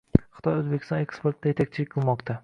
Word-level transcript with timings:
Xitoy 0.37 0.55
O‘zbekiston 0.61 1.03
eksportida 1.03 1.51
yetakchilik 1.53 1.91
qilmoqda 1.93 2.39